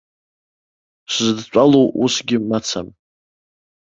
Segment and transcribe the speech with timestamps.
[1.13, 2.87] Сзыдтәалоу усгьы мацам.